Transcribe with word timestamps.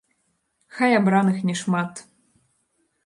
Хай 0.77 0.91
абраных 1.01 1.37
не 1.49 1.55
шмат. 1.63 2.03